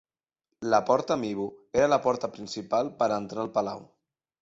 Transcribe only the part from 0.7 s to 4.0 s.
La porta Mibu era la porta principal per entrar al palau.